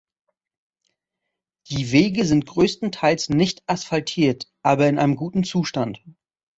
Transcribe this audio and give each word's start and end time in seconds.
Die 1.69 1.91
Wege 1.91 2.25
sind 2.25 2.47
größtenteils 2.47 3.29
nicht 3.29 3.61
asphaltiert, 3.69 4.51
aber 4.63 4.87
in 4.87 4.97
einem 4.97 5.15
guten 5.15 5.43
Zustand. 5.43 6.03